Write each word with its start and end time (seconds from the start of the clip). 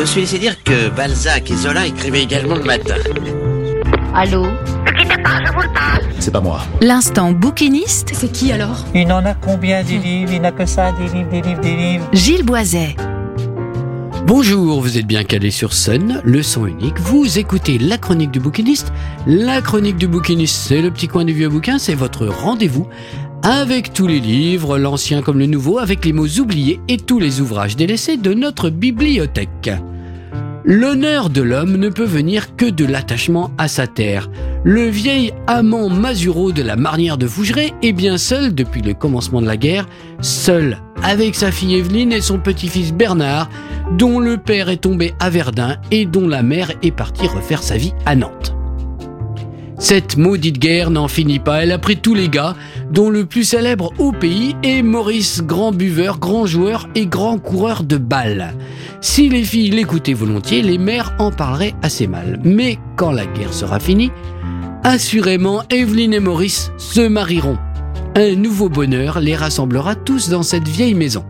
Je 0.00 0.04
suis 0.04 0.20
laissé 0.20 0.38
dire 0.38 0.62
que 0.62 0.88
Balzac 0.90 1.50
et 1.50 1.56
Zola 1.56 1.84
écrivaient 1.86 2.22
également 2.22 2.54
le 2.54 2.62
matin. 2.62 2.94
Allô 4.14 4.46
C'est 6.20 6.30
pas 6.30 6.40
moi. 6.40 6.60
L'instant 6.80 7.32
bouquiniste, 7.32 8.10
C'est 8.14 8.30
qui 8.30 8.52
alors? 8.52 8.84
Il 8.94 9.12
en 9.12 9.24
a 9.26 9.34
combien 9.34 9.82
des 9.82 9.98
livres? 9.98 10.32
Il 10.32 10.40
n'a 10.42 10.52
que 10.52 10.66
ça, 10.66 10.92
des 10.92 11.08
livres, 11.08 11.30
des 11.30 11.42
livres, 11.42 11.60
des 11.60 11.76
livres. 11.76 12.08
Gilles 12.12 12.44
Boiset. 12.44 12.94
Bonjour, 14.28 14.82
vous 14.82 14.98
êtes 14.98 15.06
bien 15.06 15.24
calé 15.24 15.50
sur 15.50 15.72
Sun, 15.72 16.20
le 16.22 16.42
son 16.42 16.66
unique. 16.66 16.98
Vous 16.98 17.38
écoutez 17.38 17.78
la 17.78 17.96
chronique 17.96 18.30
du 18.30 18.40
bouquiniste. 18.40 18.92
La 19.26 19.62
chronique 19.62 19.96
du 19.96 20.06
bouquiniste, 20.06 20.54
c'est 20.54 20.82
le 20.82 20.90
petit 20.90 21.08
coin 21.08 21.24
du 21.24 21.32
vieux 21.32 21.48
bouquin, 21.48 21.78
c'est 21.78 21.94
votre 21.94 22.26
rendez-vous 22.26 22.86
avec 23.42 23.94
tous 23.94 24.06
les 24.06 24.20
livres, 24.20 24.76
l'ancien 24.76 25.22
comme 25.22 25.38
le 25.38 25.46
nouveau, 25.46 25.78
avec 25.78 26.04
les 26.04 26.12
mots 26.12 26.28
oubliés 26.40 26.78
et 26.88 26.98
tous 26.98 27.18
les 27.18 27.40
ouvrages 27.40 27.74
délaissés 27.74 28.18
de 28.18 28.34
notre 28.34 28.68
bibliothèque. 28.68 29.70
L'honneur 30.62 31.30
de 31.30 31.40
l'homme 31.40 31.78
ne 31.78 31.88
peut 31.88 32.04
venir 32.04 32.54
que 32.54 32.66
de 32.66 32.84
l'attachement 32.84 33.50
à 33.56 33.66
sa 33.66 33.86
terre. 33.86 34.28
Le 34.62 34.88
vieil 34.88 35.32
amant 35.46 35.88
Mazuro 35.88 36.52
de 36.52 36.60
la 36.60 36.76
marnière 36.76 37.16
de 37.16 37.26
Fougeray 37.26 37.72
est 37.80 37.94
bien 37.94 38.18
seul 38.18 38.54
depuis 38.54 38.82
le 38.82 38.92
commencement 38.92 39.40
de 39.40 39.46
la 39.46 39.56
guerre, 39.56 39.88
seul 40.20 40.82
avec 41.02 41.34
sa 41.34 41.50
fille 41.50 41.76
Evelyne 41.76 42.12
et 42.12 42.20
son 42.20 42.38
petit-fils 42.38 42.92
Bernard, 42.92 43.48
dont 43.96 44.18
le 44.18 44.36
père 44.36 44.68
est 44.68 44.78
tombé 44.78 45.14
à 45.20 45.30
Verdun 45.30 45.76
et 45.90 46.06
dont 46.06 46.28
la 46.28 46.42
mère 46.42 46.72
est 46.82 46.90
partie 46.90 47.26
refaire 47.26 47.62
sa 47.62 47.76
vie 47.76 47.94
à 48.06 48.16
Nantes. 48.16 48.54
Cette 49.80 50.16
maudite 50.16 50.58
guerre 50.58 50.90
n'en 50.90 51.06
finit 51.06 51.38
pas, 51.38 51.62
elle 51.62 51.70
a 51.70 51.78
pris 51.78 51.96
tous 51.96 52.14
les 52.14 52.28
gars, 52.28 52.56
dont 52.90 53.10
le 53.10 53.26
plus 53.26 53.44
célèbre 53.44 53.92
au 53.98 54.10
pays 54.10 54.56
est 54.64 54.82
Maurice, 54.82 55.40
grand 55.42 55.70
buveur, 55.70 56.18
grand 56.18 56.46
joueur 56.46 56.88
et 56.96 57.06
grand 57.06 57.38
coureur 57.38 57.84
de 57.84 57.96
balles. 57.96 58.54
Si 59.00 59.28
les 59.28 59.44
filles 59.44 59.70
l'écoutaient 59.70 60.14
volontiers, 60.14 60.62
les 60.62 60.78
mères 60.78 61.14
en 61.20 61.30
parleraient 61.30 61.74
assez 61.80 62.08
mal. 62.08 62.40
Mais 62.42 62.78
quand 62.96 63.12
la 63.12 63.26
guerre 63.26 63.54
sera 63.54 63.78
finie, 63.78 64.10
assurément 64.82 65.62
Evelyne 65.70 66.14
et 66.14 66.20
Maurice 66.20 66.72
se 66.76 67.06
marieront. 67.06 67.58
Un 68.20 68.34
nouveau 68.34 68.68
bonheur 68.68 69.20
les 69.20 69.36
rassemblera 69.36 69.94
tous 69.94 70.28
dans 70.28 70.42
cette 70.42 70.66
vieille 70.66 70.94
maison. 70.94 71.24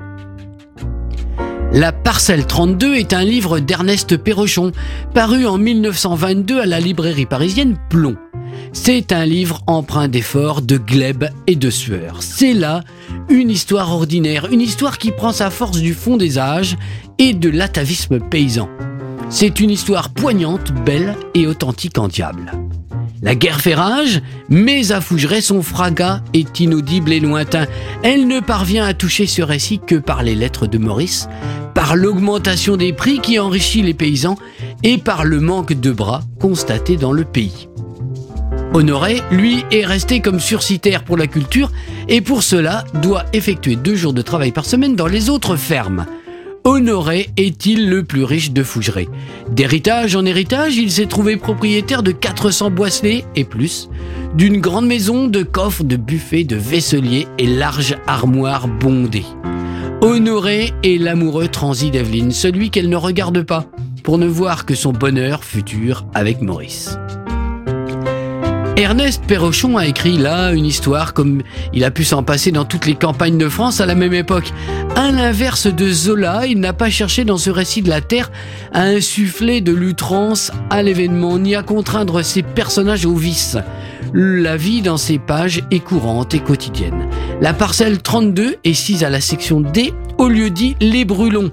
La 1.71 1.93
Parcelle 1.93 2.47
32 2.47 2.95
est 2.95 3.13
un 3.13 3.25
livre 3.25 3.59
d'Ernest 3.59 4.17
Perrochon, 4.17 4.73
paru 5.13 5.45
en 5.45 5.59
1922 5.59 6.61
à 6.61 6.65
la 6.65 6.81
librairie 6.81 7.27
parisienne 7.27 7.77
Plomb. 7.91 8.17
C'est 8.73 9.13
un 9.13 9.27
livre 9.27 9.61
empreint 9.67 10.09
d'efforts, 10.09 10.63
de 10.63 10.79
glaive 10.79 11.29
et 11.47 11.57
de 11.57 11.69
sueur. 11.69 12.23
C'est 12.23 12.55
là 12.55 12.81
une 13.29 13.51
histoire 13.51 13.93
ordinaire, 13.93 14.49
une 14.51 14.63
histoire 14.63 14.97
qui 14.97 15.13
prend 15.13 15.33
sa 15.33 15.51
force 15.51 15.81
du 15.83 15.93
fond 15.93 16.17
des 16.17 16.39
âges 16.39 16.79
et 17.19 17.35
de 17.35 17.51
l'atavisme 17.51 18.19
paysan. 18.19 18.71
C'est 19.29 19.61
une 19.61 19.69
histoire 19.69 20.09
poignante, 20.09 20.73
belle 20.87 21.17
et 21.35 21.47
authentique 21.47 21.99
en 21.99 22.09
diable. 22.09 22.51
La 23.23 23.35
guerre 23.35 23.61
fait 23.61 23.75
rage, 23.75 24.23
mais 24.49 24.93
à 24.93 25.01
Fougeray, 25.01 25.41
son 25.41 25.63
fracas 25.63 26.21
est 26.35 26.61
inaudible 26.61 27.13
et 27.13 27.21
lointain. 27.21 27.67
Elle 28.03 28.29
ne 28.29 28.41
parvient 28.41 28.85
à 28.85 28.95
toucher 28.95 29.27
ce 29.27 29.43
récit 29.43 29.81
que 29.85 29.97
par 29.97 30.23
les 30.23 30.37
lettres 30.37 30.67
de 30.67 30.79
Maurice, 30.79 31.29
par 31.75 31.97
l'augmentation 31.97 32.77
des 32.77 32.93
prix 32.93 33.21
qui 33.21 33.39
enrichit 33.39 33.83
les 33.83 33.95
paysans 33.95 34.37
et 34.85 34.99
par 34.99 35.25
le 35.25 35.41
manque 35.41 35.73
de 35.73 35.91
bras 35.91 36.23
constaté 36.41 36.97
dans 36.97 37.13
le 37.13 37.25
pays. 37.25 37.69
Honoré, 38.75 39.23
lui, 39.33 39.65
est 39.73 39.85
resté 39.85 40.21
comme 40.21 40.39
sursitaire 40.39 41.03
pour 41.03 41.17
la 41.17 41.27
culture 41.27 41.73
et 42.09 42.21
pour 42.21 42.43
cela 42.43 42.85
doit 43.03 43.25
effectuer 43.33 43.77
deux 43.77 43.97
jours 43.97 44.13
de 44.13 44.23
travail 44.23 44.53
par 44.53 44.67
semaine 44.67 44.95
dans 44.95 45.07
les 45.07 45.31
autres 45.31 45.57
fermes. 45.57 46.07
Honoré 46.65 47.31
est-il 47.37 47.89
le 47.89 48.05
plus 48.05 48.25
riche 48.25 48.53
de 48.53 48.63
Fougeray 48.63 49.09
D'héritage 49.51 50.17
en 50.17 50.25
héritage, 50.25 50.77
il 50.77 50.91
s'est 50.91 51.07
trouvé 51.07 51.37
propriétaire 51.37 52.03
de 52.03 52.13
400 52.13 52.71
boisselets 52.71 53.25
et 53.37 53.45
plus, 53.45 53.89
d'une 54.35 54.61
grande 54.61 54.87
maison, 54.87 55.29
de 55.29 55.43
coffres, 55.43 55.85
de 55.85 55.97
buffets, 55.97 56.45
de 56.45 56.57
vaisseliers 56.57 57.27
et 57.39 57.47
larges 57.47 57.97
armoires 58.07 58.69
bondées. 58.69 59.27
Honoré 60.01 60.73
est 60.85 61.01
l'amoureux 61.01 61.49
transi 61.49 61.91
d'Evelyne, 61.91 62.31
celui 62.31 62.71
qu'elle 62.71 62.89
ne 62.89 62.97
regarde 62.97 63.43
pas, 63.43 63.65
pour 64.05 64.19
ne 64.19 64.27
voir 64.27 64.65
que 64.65 64.75
son 64.75 64.93
bonheur 64.93 65.45
futur 65.45 66.07
avec 66.15 66.41
Maurice. 66.41 66.99
Ernest 68.79 69.25
Perrochon 69.27 69.77
a 69.77 69.89
écrit 69.89 70.19
là 70.19 70.53
une 70.53 70.65
histoire 70.65 71.13
comme 71.13 71.43
il 71.73 71.83
a 71.83 71.91
pu 71.91 72.05
s'en 72.05 72.23
passer 72.23 72.53
dans 72.53 72.65
toutes 72.65 72.87
les 72.87 72.95
campagnes 72.95 73.37
de 73.37 73.49
France 73.49 73.81
à 73.81 73.87
la 73.87 73.97
même 73.97 74.15
époque. 74.15 74.53
À 74.95 75.11
l'inverse 75.11 75.67
de 75.67 75.91
Zola, 75.91 76.47
il 76.47 76.61
n'a 76.61 76.73
pas 76.73 76.89
cherché 76.89 77.25
dans 77.25 77.39
ce 77.39 77.51
récit 77.51 77.83
de 77.83 77.89
la 77.89 78.01
Terre 78.01 78.31
à 78.73 78.83
insuffler 78.83 79.61
de 79.63 79.73
l'outrance 79.73 80.53
à 80.71 80.85
l'événement, 80.85 81.41
ni 81.41 81.57
à 81.57 81.65
contraindre 81.65 82.25
ses 82.25 82.45
personnages 82.45 83.05
au 83.05 83.17
vice. 83.17 83.57
La 84.15 84.57
vie 84.57 84.81
dans 84.81 84.97
ces 84.97 85.19
pages 85.19 85.61
est 85.73 85.81
courante 85.81 86.35
et 86.35 86.39
quotidienne. 86.39 87.09
La 87.41 87.55
parcelle 87.55 88.01
32 88.01 88.59
est 88.63 88.75
sise 88.75 89.03
à 89.03 89.11
la 89.11 89.21
section 89.21 89.61
D 89.61 89.93
au 90.19 90.29
lieu 90.29 90.51
dit 90.51 90.77
Les 90.81 91.05
Brûlons. 91.05 91.51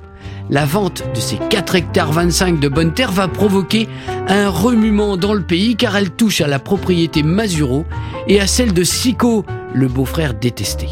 La 0.50 0.66
vente 0.66 1.04
de 1.16 1.20
ces 1.20 1.38
4 1.50 1.76
hectares 1.76 2.12
25 2.12 2.60
de 2.60 2.68
bonne 2.68 2.94
terre 2.94 3.12
va 3.12 3.28
provoquer 3.28 3.88
un 4.28 4.48
remuement 4.48 5.18
dans 5.18 5.34
le 5.34 5.42
pays 5.42 5.76
car 5.76 5.98
elle 5.98 6.12
touche 6.12 6.42
à 6.42 6.48
la 6.48 6.60
propriété 6.60 7.24
Mazuro 7.24 7.84
et 8.28 8.40
à 8.40 8.46
celle 8.46 8.72
de 8.72 8.84
Sico, 8.84 9.44
le 9.74 9.88
beau-frère 9.88 10.36
détesté. 10.36 10.88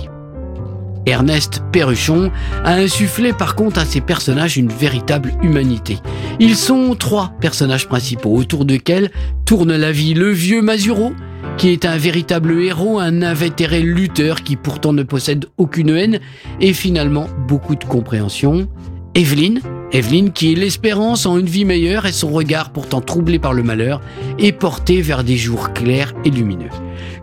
Ernest 1.05 1.61
Perruchon 1.71 2.31
a 2.63 2.75
insufflé 2.75 3.33
par 3.33 3.55
contre 3.55 3.79
à 3.79 3.85
ses 3.85 4.01
personnages 4.01 4.57
une 4.57 4.69
véritable 4.69 5.33
humanité. 5.43 5.99
Ils 6.39 6.55
sont 6.55 6.95
trois 6.95 7.33
personnages 7.39 7.87
principaux 7.87 8.35
autour 8.35 8.65
desquels 8.65 9.11
tourne 9.45 9.75
la 9.75 9.91
vie. 9.91 10.15
Le 10.15 10.31
vieux 10.31 10.63
Mazuro, 10.63 11.13
qui 11.57 11.69
est 11.69 11.85
un 11.85 11.97
véritable 11.97 12.59
héros, 12.59 12.99
un 12.99 13.21
invétéré 13.21 13.81
lutteur 13.81 14.41
qui 14.41 14.55
pourtant 14.55 14.93
ne 14.93 15.03
possède 15.03 15.45
aucune 15.57 15.89
haine 15.89 16.19
et 16.59 16.73
finalement 16.73 17.27
beaucoup 17.47 17.75
de 17.75 17.83
compréhension. 17.83 18.67
Evelyne, 19.15 19.61
Evelyne 19.91 20.31
qui 20.31 20.51
est 20.51 20.55
l'espérance 20.55 21.27
en 21.27 21.37
une 21.37 21.45
vie 21.45 21.65
meilleure 21.65 22.07
et 22.07 22.11
son 22.11 22.29
regard 22.29 22.71
pourtant 22.71 22.99
troublé 22.99 23.37
par 23.37 23.53
le 23.53 23.61
malheur 23.61 24.01
est 24.39 24.53
porté 24.53 25.03
vers 25.03 25.23
des 25.23 25.37
jours 25.37 25.71
clairs 25.73 26.13
et 26.25 26.31
lumineux. 26.31 26.71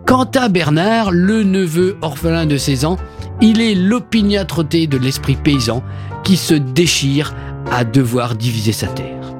Quant 0.06 0.30
à 0.36 0.48
Bernard, 0.48 1.10
le 1.10 1.42
neveu 1.42 1.96
orphelin 2.00 2.46
de 2.46 2.56
16 2.56 2.84
ans, 2.84 2.96
il 3.40 3.60
est 3.60 3.74
l'opiniâtreté 3.74 4.86
de 4.86 4.98
l'esprit 4.98 5.34
paysan 5.34 5.82
qui 6.22 6.36
se 6.36 6.54
déchire 6.54 7.34
à 7.72 7.82
devoir 7.82 8.36
diviser 8.36 8.72
sa 8.72 8.86
terre. 8.86 9.34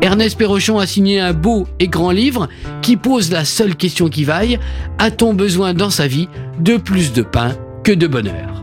Ernest 0.00 0.38
Perrochon 0.38 0.78
a 0.78 0.86
signé 0.86 1.18
un 1.18 1.32
beau 1.32 1.66
et 1.80 1.88
grand 1.88 2.12
livre 2.12 2.48
qui 2.80 2.96
pose 2.96 3.32
la 3.32 3.44
seule 3.44 3.74
question 3.74 4.08
qui 4.08 4.22
vaille, 4.22 4.60
a-t-on 4.98 5.34
besoin 5.34 5.74
dans 5.74 5.90
sa 5.90 6.06
vie 6.06 6.28
de 6.60 6.76
plus 6.76 7.12
de 7.12 7.22
pain 7.22 7.56
que 7.82 7.90
de 7.90 8.06
bonheur? 8.06 8.62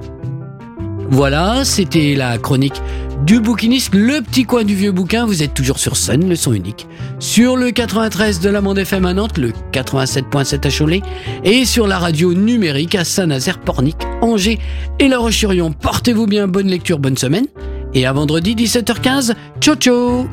Voilà, 1.10 1.64
c'était 1.66 2.16
la 2.16 2.38
chronique 2.38 2.82
du 3.24 3.40
bouquiniste, 3.40 3.94
le 3.94 4.22
petit 4.22 4.44
coin 4.44 4.64
du 4.64 4.76
vieux 4.76 4.92
bouquin. 4.92 5.26
Vous 5.26 5.44
êtes 5.44 5.54
toujours 5.54 5.80
sur 5.80 5.98
Sun, 5.98 6.28
le 6.28 6.36
son 6.36 6.54
unique. 6.54 6.88
Sur 7.20 7.56
le 7.58 7.72
93 7.72 8.40
de 8.40 8.50
la 8.50 8.62
Monde 8.62 8.78
FM 8.78 9.06
à 9.06 9.14
Nantes, 9.14 9.38
le 9.38 9.52
87.7 9.72 10.68
à 10.68 10.72
Cholet. 10.72 11.02
Et 11.44 11.66
sur 11.66 11.88
la 11.88 12.00
radio 12.00 12.34
numérique 12.34 12.96
à 12.96 13.04
Saint-Nazaire, 13.04 13.60
Pornic, 13.60 13.98
Angers 14.22 14.60
et 15.00 15.08
La 15.08 15.18
Roche-sur-Yon. 15.18 15.72
Portez-vous 15.72 16.28
bien, 16.28 16.48
bonne 16.48 16.68
lecture, 16.68 17.00
bonne 17.00 17.18
semaine. 17.18 17.46
Et 17.94 18.06
à 18.06 18.14
vendredi 18.14 18.56
17h15, 18.56 19.34
ciao 19.62 19.76
ciao 19.76 20.28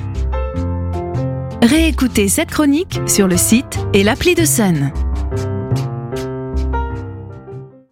Réécoutez 1.63 2.29
cette 2.29 2.51
chronique 2.51 3.01
sur 3.07 3.29
le 3.29 3.37
site 3.37 3.79
et 3.95 4.03
l'appli 4.03 4.35
de 4.35 4.45
Sun. 4.45 4.91